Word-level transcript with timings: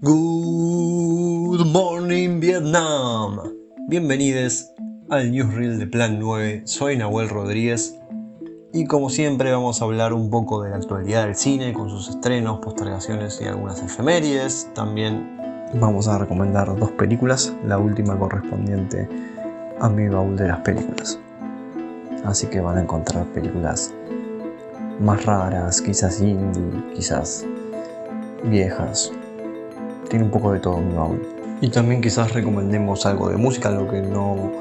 Good 0.00 1.66
morning 1.72 2.38
Vietnam. 2.38 3.40
Bienvenidos 3.88 4.70
al 5.10 5.32
Newsreel 5.32 5.80
de 5.80 5.88
Plan 5.88 6.20
9. 6.20 6.62
Soy 6.66 6.96
Nahuel 6.96 7.28
Rodríguez 7.28 7.98
y 8.72 8.84
como 8.84 9.10
siempre 9.10 9.50
vamos 9.50 9.82
a 9.82 9.86
hablar 9.86 10.12
un 10.12 10.30
poco 10.30 10.62
de 10.62 10.70
la 10.70 10.76
actualidad 10.76 11.24
del 11.24 11.34
cine 11.34 11.72
con 11.72 11.90
sus 11.90 12.10
estrenos, 12.10 12.60
postergaciones 12.60 13.40
y 13.42 13.46
algunas 13.46 13.82
efemérides. 13.82 14.68
También 14.72 15.36
vamos 15.80 16.06
a 16.06 16.16
recomendar 16.16 16.76
dos 16.78 16.92
películas, 16.92 17.52
la 17.66 17.78
última 17.78 18.16
correspondiente 18.16 19.08
a 19.80 19.88
mi 19.88 20.06
baúl 20.06 20.36
de 20.36 20.46
las 20.46 20.60
películas. 20.60 21.18
Así 22.24 22.46
que 22.46 22.60
van 22.60 22.78
a 22.78 22.82
encontrar 22.82 23.26
películas 23.32 23.92
más 25.00 25.24
raras, 25.24 25.82
quizás 25.82 26.20
indie, 26.20 26.94
quizás 26.94 27.44
viejas. 28.44 29.10
Tiene 30.08 30.24
un 30.24 30.30
poco 30.30 30.52
de 30.52 30.60
todo 30.60 30.78
mi 30.78 30.94
baúl. 30.94 31.26
Y 31.60 31.70
también 31.70 32.00
quizás 32.00 32.32
recomendemos 32.32 33.04
algo 33.04 33.28
de 33.28 33.36
música, 33.36 33.70
lo 33.70 33.88
que 33.88 34.00
no 34.00 34.52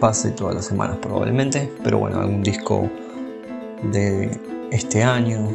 pase 0.00 0.30
todas 0.30 0.54
las 0.54 0.64
semanas 0.64 0.98
probablemente, 1.02 1.72
pero 1.82 1.98
bueno, 1.98 2.20
algún 2.20 2.42
disco 2.42 2.88
de 3.82 4.30
este 4.70 5.02
año 5.02 5.48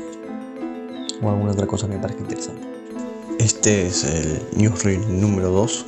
o 1.22 1.30
alguna 1.30 1.52
otra 1.52 1.66
cosa 1.66 1.88
que 1.88 1.94
me 1.94 2.00
parezca 2.00 2.22
interesante. 2.22 2.68
Este 3.40 3.88
es 3.88 4.04
el 4.04 4.42
newsreel 4.56 5.22
número 5.22 5.50
2 5.50 5.86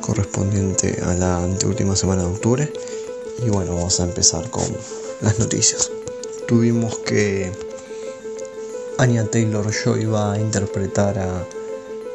correspondiente 0.00 1.00
a 1.04 1.14
la 1.14 1.42
anteúltima 1.42 1.96
semana 1.96 2.22
de 2.22 2.28
octubre 2.28 2.72
y 3.44 3.50
bueno, 3.50 3.74
vamos 3.74 3.98
a 4.00 4.04
empezar 4.04 4.48
con 4.50 4.64
las 5.20 5.38
noticias. 5.38 5.90
Tuvimos 6.46 6.98
que 6.98 7.50
Anya 8.98 9.24
Taylor 9.24 9.70
Joy 9.72 10.04
va 10.06 10.34
a 10.34 10.38
interpretar 10.38 11.18
a 11.18 11.44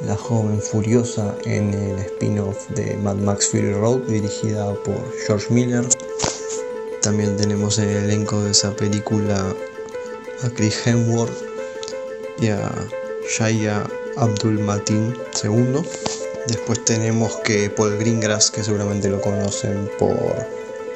la 0.05 0.15
joven 0.15 0.61
furiosa 0.61 1.35
en 1.45 1.73
el 1.73 1.99
spin-off 1.99 2.69
de 2.69 2.95
Mad 2.97 3.17
Max 3.17 3.47
Fury 3.47 3.73
Road 3.73 3.99
dirigida 4.07 4.73
por 4.83 4.97
George 5.25 5.53
Miller. 5.53 5.85
También 7.01 7.37
tenemos 7.37 7.77
en 7.77 7.89
el 7.89 8.03
elenco 8.05 8.41
de 8.41 8.51
esa 8.51 8.75
película 8.75 9.53
a 10.43 10.49
Chris 10.49 10.87
Hemsworth 10.87 11.33
y 12.39 12.47
a 12.47 12.71
Shaya 13.29 13.83
Abdul 14.17 14.59
Matin 14.59 15.15
II. 15.43 15.81
Después 16.47 16.83
tenemos 16.85 17.35
que 17.43 17.69
Paul 17.69 17.97
Greengrass, 17.97 18.49
que 18.49 18.63
seguramente 18.63 19.09
lo 19.09 19.21
conocen 19.21 19.89
por 19.99 20.15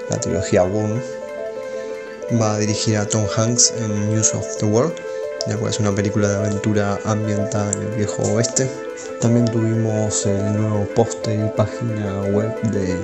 la 0.09 0.19
trilogía 0.19 0.63
Boone, 0.63 1.01
va 2.41 2.55
a 2.55 2.59
dirigir 2.59 2.97
a 2.97 3.05
Tom 3.07 3.25
Hanks 3.37 3.73
en 3.77 4.09
News 4.09 4.33
of 4.33 4.57
the 4.57 4.65
World, 4.65 4.95
la 5.47 5.57
cual 5.57 5.71
es 5.71 5.79
una 5.79 5.93
película 5.93 6.27
de 6.27 6.35
aventura 6.37 6.99
ambientada 7.05 7.71
en 7.73 7.81
el 7.83 7.89
viejo 7.89 8.23
oeste. 8.23 8.84
También 9.25 9.45
tuvimos 9.45 10.23
el 10.27 10.53
nuevo 10.53 10.85
póster 10.93 11.33
y 11.33 11.57
página 11.57 12.21
web 12.31 12.61
de, 12.69 12.95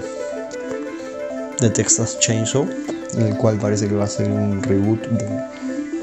de 1.59 1.69
Texas 1.72 2.19
Chainsaw, 2.19 2.69
el 3.17 3.36
cual 3.38 3.58
parece 3.58 3.88
que 3.88 3.95
va 3.95 4.03
a 4.03 4.08
ser 4.08 4.30
un 4.30 4.61
reboot 4.61 5.02
de 5.08 5.25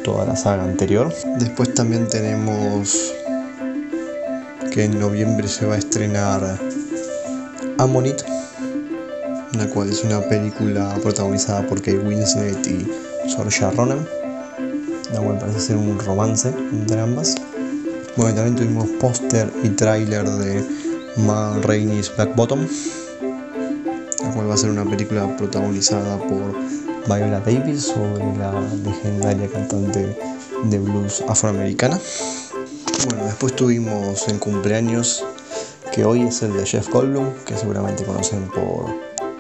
toda 0.03 0.27
la 0.27 0.35
saga 0.35 0.65
anterior. 0.65 1.15
Después 1.39 1.73
también 1.73 2.09
tenemos 2.09 3.15
que 4.73 4.87
en 4.87 4.99
noviembre 4.99 5.47
se 5.47 5.67
va 5.67 5.77
a 5.77 5.79
estrenar 5.79 6.59
Ammonite, 7.79 8.25
la 9.57 9.69
cual 9.69 9.89
es 9.89 10.03
una 10.03 10.21
película 10.23 10.97
protagonizada 11.01 11.65
por 11.69 11.79
Kate 11.81 11.99
Winslet 11.99 12.67
y 12.67 12.91
Saoirse 13.31 13.71
Ronan, 13.71 14.05
la 15.15 15.21
cual 15.21 15.39
parece 15.39 15.61
ser 15.61 15.77
un 15.77 15.97
romance 15.97 16.49
entre 16.73 17.01
ambas. 17.01 17.37
Bueno, 18.19 18.35
también 18.35 18.57
tuvimos 18.57 18.89
póster 19.01 19.49
y 19.63 19.69
tráiler 19.69 20.29
de 20.29 20.67
Ma 21.19 21.57
Rainey's 21.63 22.13
Black 22.17 22.35
Bottom, 22.35 22.67
la 24.25 24.31
cual 24.33 24.51
va 24.51 24.55
a 24.55 24.57
ser 24.57 24.71
una 24.71 24.85
película 24.85 25.37
protagonizada 25.37 26.19
por 26.19 26.53
Viola 27.07 27.39
Davis 27.39 27.85
sobre 27.85 28.25
la 28.37 28.61
legendaria 28.85 29.49
cantante 29.49 30.19
de 30.65 30.79
blues 30.81 31.23
afroamericana. 31.29 32.01
Bueno, 33.07 33.25
después 33.25 33.55
tuvimos 33.55 34.27
el 34.27 34.41
cumpleaños 34.41 35.25
que 35.93 36.05
hoy 36.05 36.23
es 36.23 36.43
el 36.43 36.55
de 36.55 36.67
Jeff 36.67 36.89
Goldblum, 36.89 37.33
que 37.47 37.57
seguramente 37.57 38.03
conocen 38.03 38.49
por 38.49 38.87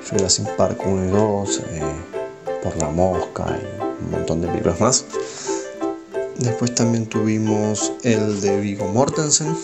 Jurassic 0.08 0.54
Park 0.54 0.80
1 0.86 1.04
y 1.04 1.08
2, 1.08 1.62
eh, 1.72 1.82
por 2.62 2.76
La 2.76 2.90
Mosca 2.90 3.44
y 3.60 4.04
un 4.04 4.12
montón 4.12 4.40
de 4.40 4.46
películas 4.46 4.80
más. 4.80 5.04
Después 6.38 6.72
también 6.72 7.06
tuvimos 7.06 7.92
el 8.04 8.40
de 8.40 8.60
Vigo 8.60 8.86
Mortensen, 8.86 9.56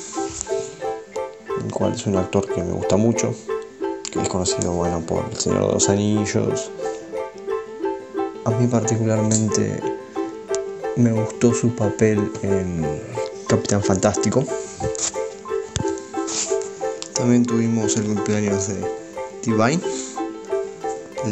el 1.64 1.72
cual 1.72 1.92
es 1.92 2.04
un 2.06 2.16
actor 2.16 2.52
que 2.52 2.64
me 2.64 2.72
gusta 2.72 2.96
mucho, 2.96 3.32
que 4.10 4.20
es 4.20 4.28
conocido 4.28 4.72
bueno, 4.72 5.00
por 5.00 5.24
El 5.30 5.36
Señor 5.36 5.68
de 5.68 5.72
los 5.74 5.88
Anillos. 5.88 6.72
A 8.44 8.50
mí 8.50 8.66
particularmente 8.66 9.80
me 10.96 11.12
gustó 11.12 11.54
su 11.54 11.70
papel 11.76 12.28
en 12.42 12.84
Capitán 13.46 13.82
Fantástico. 13.82 14.44
También 17.14 17.46
tuvimos 17.46 17.96
el 17.96 18.06
cumpleaños 18.06 18.66
de 18.66 18.84
Divine, 19.44 19.80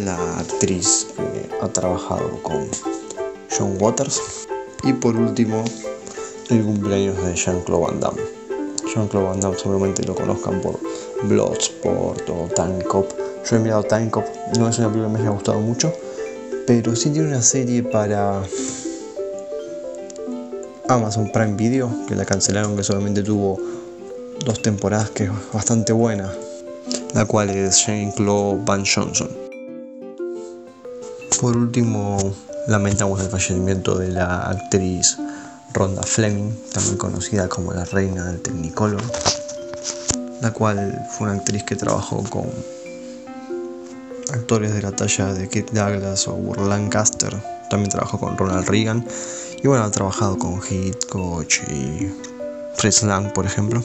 la 0.05 0.39
actriz 0.39 1.09
que 1.17 1.51
ha 1.61 1.69
trabajado 1.69 2.41
con 2.45 2.69
John 3.51 3.77
Waters. 3.81 4.42
Y 4.85 4.93
por 4.95 5.17
último, 5.17 5.65
el 6.51 6.65
cumpleaños 6.65 7.17
de 7.25 7.35
Jean-Claude 7.35 7.85
Van 7.85 8.01
Damme. 8.01 8.23
Jean-Claude 8.93 9.29
Van 9.29 9.41
Damme 9.41 9.59
seguramente 9.59 10.03
lo 10.05 10.15
conozcan 10.15 10.61
por 10.61 10.79
Bloodsport 11.23 12.29
o 12.29 12.49
Cop. 12.89 13.07
Yo 13.49 13.57
he 13.57 13.59
mirado 13.59 13.87
Cop, 14.11 14.25
no 14.59 14.69
es 14.69 14.79
una 14.79 14.89
película 14.89 15.07
que 15.07 15.13
me 15.15 15.21
haya 15.21 15.31
gustado 15.31 15.61
mucho, 15.61 15.93
pero 16.67 16.95
sí 16.97 17.11
tiene 17.11 17.29
una 17.29 17.43
serie 17.43 17.83
para 17.83 18.43
Amazon 20.89 21.31
Prime 21.33 21.55
Video, 21.55 21.91
que 22.07 22.15
la 22.15 22.25
cancelaron, 22.25 22.77
que 22.77 22.83
solamente 22.83 23.23
tuvo 23.23 23.59
dos 24.45 24.61
temporadas, 24.63 25.11
que 25.11 25.25
es 25.25 25.31
bastante 25.53 25.93
buena, 25.93 26.33
la 27.15 27.25
cual 27.25 27.51
es 27.51 27.87
Jean-Claude 27.87 28.63
Van 28.65 28.85
Johnson. 28.85 29.29
Por 31.41 31.57
último, 31.57 32.19
lamentamos 32.67 33.21
el 33.21 33.29
fallecimiento 33.29 33.99
de 33.99 34.09
la 34.09 34.43
actriz 34.43 35.19
Rhonda 35.73 36.03
Fleming, 36.03 36.53
también 36.73 36.97
conocida 36.97 37.49
como 37.49 37.73
la 37.73 37.85
reina 37.85 38.27
del 38.27 38.41
Technicolor, 38.41 39.03
la 40.41 40.53
cual 40.53 41.07
fue 41.11 41.29
una 41.29 41.39
actriz 41.39 41.65
que 41.65 41.77
trabajó 41.77 42.23
con 42.25 42.47
actores 44.33 44.75
de 44.75 44.83
la 44.83 44.93
talla 44.93 45.33
de 45.33 45.49
Kirk 45.49 45.73
Douglas 45.73 46.29
o 46.29 46.35
Burl 46.35 46.69
Lancaster, 46.69 47.35
también 47.69 47.91
trabajó 47.91 48.19
con 48.19 48.37
Ronald 48.37 48.69
Reagan 48.69 49.05
y 49.63 49.67
bueno, 49.69 49.85
ha 49.85 49.91
trabajado 49.91 50.39
con 50.39 50.61
Hitchcock 50.69 51.47
y 51.71 52.11
Fritz 52.75 53.03
Lang, 53.03 53.33
por 53.33 53.47
ejemplo. 53.47 53.83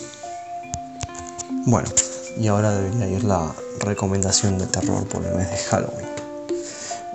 Bueno, 1.66 1.90
y 2.38 2.48
ahora 2.48 2.72
debería 2.72 3.08
ir 3.08 3.24
la 3.24 3.54
recomendación 3.80 4.58
de 4.58 4.68
terror 4.68 5.08
por 5.08 5.26
el 5.26 5.36
mes 5.36 5.50
de 5.50 5.58
Halloween. 5.58 6.17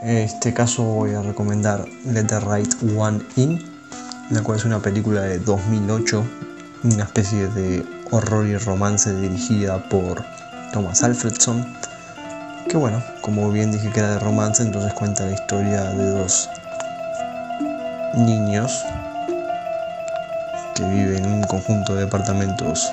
En 0.02 0.16
este 0.16 0.52
caso 0.52 0.82
voy 0.82 1.14
a 1.14 1.22
recomendar 1.22 1.84
Let 2.06 2.24
the 2.24 2.40
Right 2.40 2.74
One 2.96 3.20
In, 3.36 3.62
la 4.30 4.42
cual 4.42 4.58
es 4.58 4.64
una 4.64 4.80
película 4.80 5.20
de 5.20 5.38
2008, 5.38 6.24
una 6.82 7.04
especie 7.04 7.46
de 7.46 7.86
horror 8.10 8.44
y 8.46 8.56
romance 8.56 9.14
dirigida 9.14 9.78
por 9.88 10.24
Thomas 10.72 11.04
Alfredson, 11.04 11.64
que 12.68 12.76
bueno, 12.76 13.00
como 13.20 13.48
bien 13.52 13.70
dije 13.70 13.90
que 13.90 14.00
era 14.00 14.14
de 14.14 14.18
romance, 14.18 14.64
entonces 14.64 14.92
cuenta 14.94 15.24
la 15.24 15.34
historia 15.34 15.84
de 15.84 16.10
dos 16.10 16.48
niños 18.16 18.82
que 20.74 20.82
viven 20.82 21.24
en 21.24 21.32
un 21.32 21.44
conjunto 21.44 21.94
de 21.94 22.06
departamentos 22.06 22.92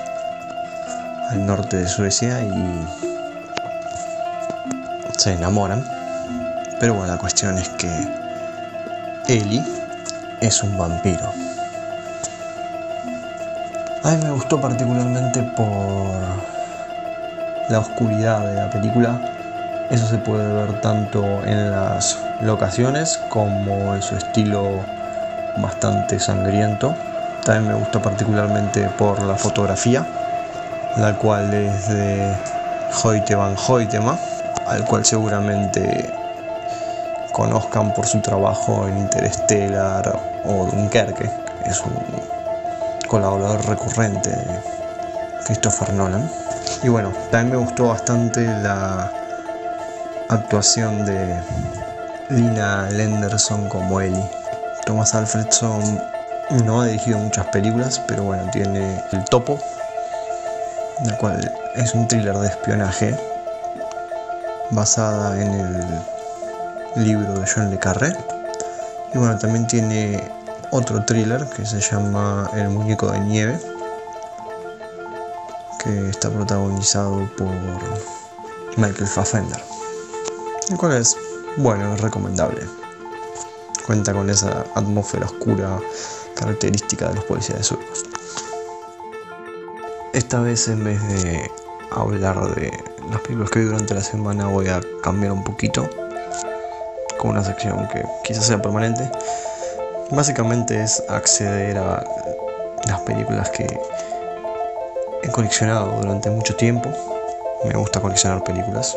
al 1.30 1.44
norte 1.44 1.78
de 1.78 1.88
Suecia 1.88 2.40
y 2.44 2.86
se 5.18 5.32
enamoran. 5.32 5.99
Pero 6.80 6.94
bueno, 6.94 7.12
la 7.12 7.18
cuestión 7.18 7.58
es 7.58 7.68
que 7.68 7.90
Eli 9.28 9.62
es 10.40 10.62
un 10.62 10.78
vampiro. 10.78 11.30
A 14.02 14.10
mí 14.12 14.24
me 14.24 14.30
gustó 14.30 14.58
particularmente 14.58 15.42
por 15.42 16.10
la 17.68 17.80
oscuridad 17.80 18.46
de 18.46 18.54
la 18.54 18.70
película. 18.70 19.20
Eso 19.90 20.06
se 20.06 20.16
puede 20.16 20.50
ver 20.54 20.80
tanto 20.80 21.22
en 21.44 21.70
las 21.70 22.18
locaciones 22.40 23.20
como 23.28 23.94
en 23.94 24.00
su 24.00 24.16
estilo 24.16 24.82
bastante 25.58 26.18
sangriento. 26.18 26.94
También 27.44 27.68
me 27.68 27.78
gustó 27.78 28.00
particularmente 28.00 28.88
por 28.96 29.20
la 29.22 29.36
fotografía, 29.36 30.06
la 30.96 31.12
cual 31.18 31.52
es 31.52 31.88
de 31.88 32.34
Hoyte 33.04 33.34
van 33.34 33.54
al 34.66 34.84
cual 34.84 35.04
seguramente 35.04 36.19
conozcan 37.32 37.92
por 37.94 38.06
su 38.06 38.20
trabajo 38.20 38.86
en 38.86 38.98
Interstellar 38.98 40.20
o 40.44 40.66
Dunkerque. 40.66 41.30
Es 41.64 41.80
un 41.80 41.94
colaborador 43.08 43.64
recurrente 43.66 44.30
de 44.30 44.60
Christopher 45.46 45.92
Nolan. 45.92 46.30
Y 46.82 46.88
bueno, 46.88 47.12
también 47.30 47.50
me 47.50 47.64
gustó 47.64 47.88
bastante 47.88 48.44
la 48.44 49.10
actuación 50.28 51.04
de 51.04 51.40
Lina 52.30 52.88
Lenderson 52.90 53.68
como 53.68 54.00
Ellie. 54.00 54.30
Thomas 54.86 55.14
Alfredson 55.14 56.00
no 56.64 56.80
ha 56.80 56.86
dirigido 56.86 57.18
muchas 57.18 57.46
películas, 57.46 58.00
pero 58.06 58.24
bueno, 58.24 58.48
tiene 58.50 59.02
El 59.12 59.24
Topo, 59.24 59.58
el 61.04 61.16
cual 61.16 61.52
es 61.74 61.94
un 61.94 62.08
thriller 62.08 62.36
de 62.38 62.48
espionaje 62.48 63.16
basada 64.70 65.40
en 65.40 65.52
el 65.52 65.84
libro 66.96 67.34
de 67.34 67.46
John 67.46 67.70
Le 67.70 67.78
Carré. 67.78 68.12
Y 69.14 69.18
bueno, 69.18 69.38
también 69.38 69.66
tiene 69.66 70.30
otro 70.70 71.04
thriller 71.04 71.48
que 71.56 71.64
se 71.66 71.80
llama 71.80 72.50
El 72.54 72.70
muñeco 72.70 73.10
de 73.10 73.20
nieve, 73.20 73.60
que 75.82 76.10
está 76.10 76.30
protagonizado 76.30 77.28
por 77.36 77.48
Michael 78.76 79.06
Fassbender, 79.06 79.60
el 80.70 80.76
cual 80.76 80.92
es 80.92 81.16
bueno, 81.56 81.94
es 81.94 82.00
recomendable. 82.00 82.62
Cuenta 83.86 84.12
con 84.12 84.30
esa 84.30 84.64
atmósfera 84.74 85.26
oscura 85.26 85.78
característica 86.36 87.08
de 87.08 87.16
los 87.16 87.24
policías 87.24 87.60
de. 87.60 87.78
Esta 90.12 90.40
vez 90.40 90.68
en 90.68 90.84
vez 90.84 91.00
de 91.08 91.50
hablar 91.90 92.54
de 92.54 92.72
las 93.10 93.20
películas 93.22 93.50
que 93.50 93.60
vi 93.60 93.64
durante 93.66 93.94
la 93.94 94.02
semana 94.02 94.46
voy 94.46 94.68
a 94.68 94.80
cambiar 95.02 95.32
un 95.32 95.42
poquito 95.42 95.88
con 97.20 97.32
una 97.32 97.44
sección 97.44 97.86
que 97.88 98.02
quizás 98.24 98.46
sea 98.46 98.60
permanente. 98.60 99.08
Básicamente 100.10 100.82
es 100.82 101.02
acceder 101.08 101.76
a 101.76 102.02
las 102.88 103.00
películas 103.00 103.50
que 103.50 103.66
he 105.22 105.28
coleccionado 105.28 106.00
durante 106.00 106.30
mucho 106.30 106.56
tiempo. 106.56 106.90
Me 107.64 107.74
gusta 107.74 108.00
coleccionar 108.00 108.42
películas, 108.42 108.96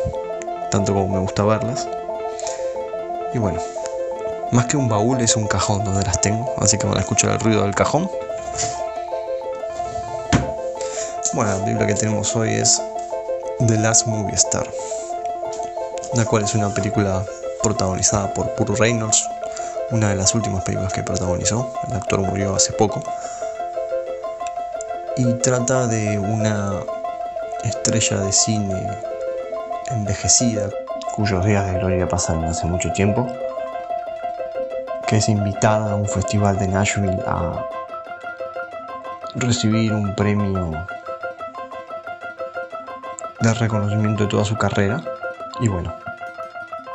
tanto 0.70 0.94
como 0.94 1.08
me 1.08 1.18
gusta 1.18 1.44
verlas. 1.44 1.86
Y 3.34 3.38
bueno, 3.38 3.60
más 4.52 4.66
que 4.66 4.78
un 4.78 4.88
baúl 4.88 5.20
es 5.20 5.36
un 5.36 5.46
cajón 5.46 5.84
donde 5.84 6.02
las 6.02 6.20
tengo, 6.20 6.50
así 6.58 6.78
que 6.78 6.86
van 6.86 6.96
a 6.96 7.00
escuchar 7.00 7.32
el 7.32 7.40
ruido 7.40 7.62
del 7.62 7.74
cajón. 7.74 8.10
Bueno, 11.34 11.58
la 11.58 11.64
película 11.64 11.86
que 11.86 11.94
tenemos 11.94 12.34
hoy 12.36 12.54
es 12.54 12.80
The 13.66 13.76
Last 13.76 14.06
Movie 14.06 14.34
Star, 14.34 14.66
la 16.14 16.24
cual 16.24 16.44
es 16.44 16.54
una 16.54 16.72
película 16.72 17.24
protagonizada 17.64 18.32
por 18.34 18.50
Puro 18.50 18.76
Reynolds, 18.76 19.26
una 19.90 20.10
de 20.10 20.16
las 20.16 20.34
últimas 20.34 20.62
películas 20.62 20.92
que 20.92 21.02
protagonizó. 21.02 21.72
El 21.88 21.94
actor 21.94 22.20
murió 22.20 22.54
hace 22.54 22.72
poco. 22.74 23.02
Y 25.16 25.32
trata 25.34 25.86
de 25.86 26.18
una 26.18 26.80
estrella 27.64 28.18
de 28.18 28.32
cine 28.32 28.86
envejecida, 29.90 30.68
cuyos 31.14 31.44
días 31.44 31.66
de 31.72 31.78
gloria 31.78 32.06
pasan 32.06 32.44
hace 32.44 32.66
mucho 32.66 32.92
tiempo, 32.92 33.26
que 35.06 35.16
es 35.16 35.28
invitada 35.28 35.92
a 35.92 35.94
un 35.94 36.06
festival 36.06 36.58
de 36.58 36.68
Nashville 36.68 37.22
a 37.26 37.64
recibir 39.36 39.92
un 39.92 40.14
premio 40.14 40.70
de 43.40 43.54
reconocimiento 43.54 44.24
de 44.24 44.30
toda 44.30 44.44
su 44.44 44.56
carrera. 44.56 45.02
Y 45.60 45.68
bueno, 45.68 45.94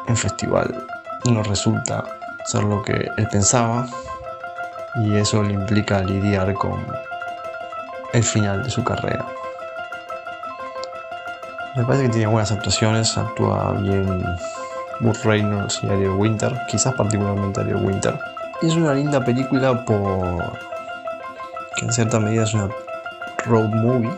el 0.10 0.18
festival 0.18 0.88
no 1.26 1.44
resulta 1.44 2.04
ser 2.46 2.64
lo 2.64 2.82
que 2.82 3.10
él 3.16 3.28
pensaba 3.32 3.86
y 5.04 5.16
eso 5.16 5.44
le 5.44 5.54
implica 5.54 6.02
lidiar 6.02 6.54
con 6.56 6.84
el 8.14 8.24
final 8.24 8.64
de 8.64 8.72
su 8.72 8.84
carrera. 8.84 9.26
Me 11.76 11.86
parece 11.86 12.06
que 12.06 12.10
tiene 12.10 12.28
buenas 12.28 12.52
actuaciones, 12.52 13.16
actúa 13.18 13.74
bien 13.74 14.24
Burt 15.02 15.24
Reynolds 15.24 15.80
y 15.84 15.88
Ariel 15.88 16.10
Winter, 16.12 16.60
quizás 16.68 16.94
particularmente 16.96 17.62
Ariel 17.62 17.78
Winter. 17.78 18.20
Es 18.64 18.76
una 18.76 18.94
linda 18.94 19.24
película 19.24 19.86
por 19.86 20.52
que 21.76 21.86
en 21.86 21.94
cierta 21.94 22.20
medida 22.20 22.44
es 22.44 22.54
una 22.56 22.68
road 23.46 23.70
movie. 23.70 24.12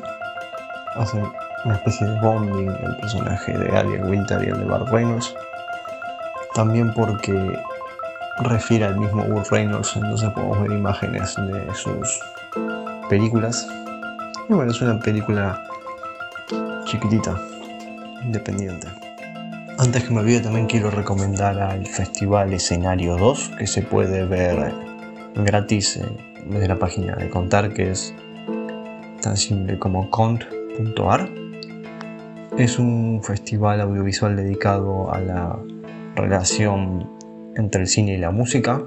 Hace 0.95 1.21
una 1.65 1.75
especie 1.75 2.07
de 2.07 2.19
bonding 2.21 2.69
el 2.69 2.97
personaje 2.97 3.57
de 3.57 3.77
Ariel 3.77 4.05
Winter 4.05 4.41
y 4.41 4.47
el 4.47 4.57
de 4.57 4.65
Burt 4.65 4.87
Reynolds. 4.89 5.35
También 6.53 6.93
porque 6.93 7.33
refiere 8.39 8.85
al 8.85 8.97
mismo 8.99 9.23
Burt 9.23 9.47
Reynolds, 9.49 9.95
entonces 9.95 10.29
podemos 10.31 10.61
ver 10.61 10.71
imágenes 10.71 11.35
de 11.35 11.73
sus 11.73 12.19
películas. 13.09 13.67
Y 14.49 14.53
bueno, 14.53 14.71
es 14.71 14.81
una 14.81 14.99
película 14.99 15.63
chiquitita, 16.85 17.39
independiente. 18.23 18.87
Antes 19.77 20.03
que 20.03 20.13
me 20.13 20.19
olvide 20.19 20.41
también 20.41 20.67
quiero 20.67 20.91
recomendar 20.91 21.57
al 21.59 21.87
Festival 21.87 22.53
Escenario 22.53 23.15
2 23.17 23.51
que 23.57 23.65
se 23.65 23.81
puede 23.81 24.25
ver 24.25 24.73
gratis 25.35 25.97
eh, 25.97 26.05
desde 26.45 26.67
la 26.67 26.77
página 26.77 27.15
de 27.15 27.29
Contar 27.29 27.73
que 27.73 27.91
es 27.91 28.13
tan 29.21 29.37
simple 29.37 29.79
como 29.79 30.09
cont.ar. 30.09 31.29
Es 32.57 32.77
un 32.77 33.21
festival 33.23 33.81
audiovisual 33.81 34.35
dedicado 34.35 35.11
a 35.11 35.19
la 35.19 35.57
relación 36.15 37.09
entre 37.55 37.81
el 37.81 37.87
cine 37.87 38.13
y 38.13 38.17
la 38.17 38.31
música. 38.31 38.81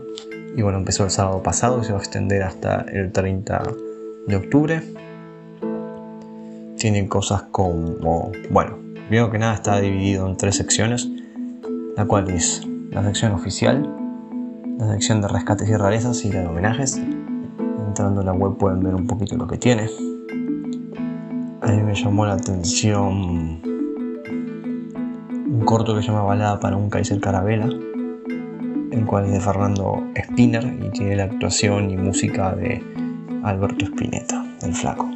Y 0.56 0.62
bueno, 0.62 0.78
empezó 0.78 1.04
el 1.04 1.10
sábado 1.10 1.42
pasado 1.42 1.80
y 1.80 1.84
se 1.84 1.92
va 1.92 1.98
a 1.98 2.02
extender 2.02 2.42
hasta 2.42 2.82
el 2.92 3.12
30 3.12 3.62
de 4.26 4.36
octubre. 4.36 4.82
Tienen 6.76 7.08
cosas 7.08 7.44
como, 7.50 8.32
bueno, 8.50 8.78
primero 9.08 9.30
que 9.30 9.38
nada 9.38 9.54
está 9.54 9.80
dividido 9.80 10.28
en 10.28 10.36
tres 10.36 10.56
secciones, 10.56 11.08
la 11.96 12.04
cual 12.04 12.30
es 12.30 12.62
la 12.90 13.02
sección 13.02 13.32
oficial, 13.32 13.88
la 14.78 14.92
sección 14.92 15.20
de 15.20 15.28
rescates 15.28 15.68
y 15.68 15.74
rarezas 15.74 16.24
y 16.24 16.32
la 16.32 16.40
de 16.40 16.46
homenajes. 16.46 16.96
Entrando 17.86 18.20
en 18.20 18.26
la 18.26 18.32
web 18.32 18.56
pueden 18.56 18.82
ver 18.82 18.94
un 18.94 19.06
poquito 19.06 19.36
lo 19.36 19.46
que 19.46 19.56
tiene. 19.56 19.88
A 21.62 21.68
mí 21.68 21.82
me 21.82 21.94
llamó 21.94 22.26
la 22.26 22.34
atención 22.34 23.73
un 25.54 25.64
corto 25.64 25.94
que 25.94 26.02
se 26.02 26.08
llama 26.08 26.22
Balada 26.22 26.58
para 26.58 26.76
un 26.76 26.90
Kaiser 26.90 27.20
Carabela, 27.20 27.66
el 27.66 29.06
cual 29.06 29.26
es 29.26 29.32
de 29.32 29.40
Fernando 29.40 30.02
Spinner 30.20 30.64
y 30.82 30.90
tiene 30.90 31.14
la 31.14 31.24
actuación 31.24 31.90
y 31.90 31.96
música 31.96 32.52
de 32.56 32.82
Alberto 33.44 33.84
Spinetta, 33.84 34.44
el 34.62 34.74
flaco. 34.74 35.08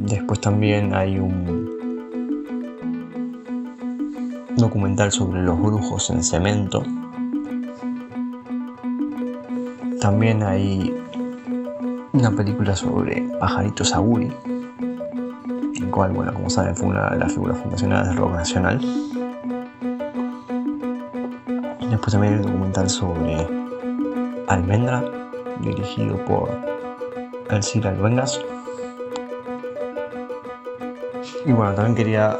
Después 0.00 0.38
también 0.42 0.94
hay 0.94 1.18
un 1.18 1.70
documental 4.58 5.10
sobre 5.10 5.42
los 5.42 5.58
brujos 5.58 6.10
en 6.10 6.22
cemento. 6.22 6.82
También 9.98 10.42
hay 10.42 10.94
una 12.12 12.30
película 12.32 12.76
sobre 12.76 13.22
Pajarito 13.38 13.82
Saguri, 13.82 14.30
el 14.44 14.49
bueno, 16.08 16.32
como 16.32 16.48
saben, 16.48 16.74
fue 16.74 16.88
una 16.88 17.10
de 17.10 17.18
las 17.18 17.32
figuras 17.32 17.58
fundacionales 17.58 18.08
del 18.08 18.16
rock 18.16 18.32
nacional. 18.32 18.80
Después 21.90 22.12
también 22.12 22.34
un 22.34 22.42
documental 22.42 22.88
sobre 22.88 23.46
Almendra, 24.48 25.04
dirigido 25.60 26.16
por 26.24 26.48
Elcir 27.50 27.86
Albengas. 27.86 28.40
Y 31.44 31.52
bueno, 31.52 31.74
también 31.74 31.94
quería 31.96 32.38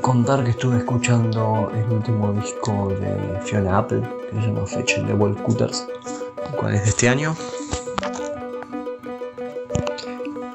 contar 0.00 0.42
que 0.42 0.50
estuve 0.50 0.78
escuchando 0.78 1.70
el 1.74 1.92
último 1.92 2.32
disco 2.32 2.88
de 2.88 3.40
Fiona 3.42 3.78
Apple, 3.78 4.02
que 4.30 4.40
se 4.40 4.46
llama 4.48 4.66
Fetch 4.66 5.06
the 5.06 5.14
World 5.14 5.40
Cutters, 5.42 5.86
el 6.50 6.56
cual 6.56 6.74
es 6.74 6.82
de 6.82 6.88
este 6.88 7.08
año. 7.08 7.34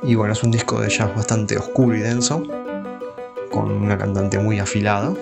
Y 0.05 0.15
bueno, 0.15 0.33
es 0.33 0.43
un 0.43 0.51
disco 0.51 0.81
de 0.81 0.89
jazz 0.89 1.15
bastante 1.15 1.57
oscuro 1.57 1.95
y 1.95 2.01
denso, 2.01 2.43
con 3.51 3.71
una 3.71 3.97
cantante 3.97 4.37
muy 4.37 4.59
afilada, 4.59 5.13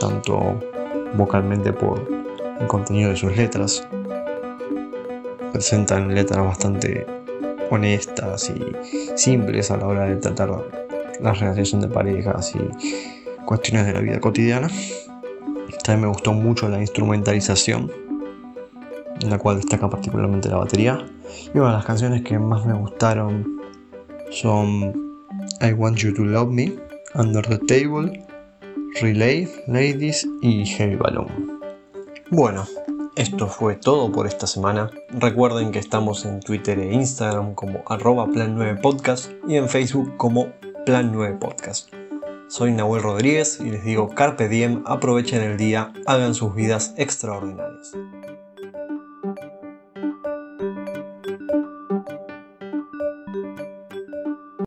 tanto 0.00 0.58
vocalmente 1.14 1.72
por 1.72 2.02
el 2.58 2.66
contenido 2.66 3.10
de 3.10 3.16
sus 3.16 3.36
letras. 3.36 3.86
Presentan 5.52 6.14
letras 6.14 6.44
bastante 6.44 7.06
honestas 7.70 8.50
y 8.50 8.72
simples 9.18 9.70
a 9.70 9.76
la 9.76 9.86
hora 9.86 10.04
de 10.04 10.16
tratar 10.16 10.50
la 11.20 11.32
relación 11.32 11.82
de 11.82 11.88
parejas 11.88 12.54
y 12.54 13.44
cuestiones 13.44 13.86
de 13.86 13.92
la 13.92 14.00
vida 14.00 14.20
cotidiana. 14.20 14.68
También 15.84 16.02
me 16.02 16.08
gustó 16.08 16.32
mucho 16.32 16.68
la 16.68 16.80
instrumentalización, 16.80 17.92
en 19.20 19.30
la 19.30 19.38
cual 19.38 19.56
destaca 19.56 19.88
particularmente 19.88 20.48
la 20.48 20.56
batería. 20.56 21.04
Y 21.54 21.58
de 21.58 21.60
las 21.60 21.84
canciones 21.84 22.22
que 22.22 22.38
más 22.38 22.64
me 22.66 22.74
gustaron 22.74 23.60
son 24.30 24.92
I 25.60 25.72
Want 25.72 25.98
You 25.98 26.14
to 26.14 26.24
Love 26.24 26.50
Me, 26.50 26.74
Under 27.14 27.46
the 27.46 27.58
Table, 27.58 28.24
Relay, 29.00 29.48
Ladies 29.66 30.26
y 30.42 30.64
Heavy 30.66 30.96
Balloon. 30.96 31.60
Bueno, 32.30 32.66
Esto 33.18 33.48
fue 33.48 33.74
todo 33.74 34.12
por 34.12 34.28
esta 34.28 34.46
semana. 34.46 34.92
Recuerden 35.08 35.72
que 35.72 35.80
estamos 35.80 36.24
en 36.24 36.38
Twitter 36.38 36.78
e 36.78 36.94
Instagram 36.94 37.54
como 37.54 37.82
arroba 37.88 38.28
plan9podcast 38.28 39.36
y 39.48 39.56
en 39.56 39.68
Facebook 39.68 40.16
como 40.16 40.52
plan9podcast. 40.86 41.88
Soy 42.48 42.70
Nahuel 42.70 43.02
Rodríguez 43.02 43.58
y 43.60 43.70
les 43.70 43.82
digo 43.82 44.10
Carpe 44.10 44.48
Diem, 44.48 44.84
aprovechen 44.86 45.42
el 45.42 45.56
día, 45.56 45.92
hagan 46.06 46.36
sus 46.36 46.54
vidas 46.54 46.94
extraordinarias. 46.96 47.92